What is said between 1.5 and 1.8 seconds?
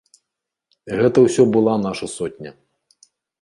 была